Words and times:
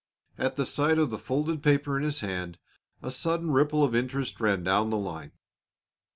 At 0.35 0.55
the 0.55 0.65
sight 0.65 0.97
of 0.97 1.11
the 1.11 1.19
folded 1.19 1.61
paper 1.61 1.95
in 1.95 2.03
his 2.03 2.21
hand 2.21 2.57
a 3.03 3.11
sudden 3.11 3.51
ripple 3.51 3.83
of 3.83 3.93
interest 3.93 4.41
ran 4.41 4.63
down 4.63 4.89
the 4.89 4.97
line. 4.97 5.33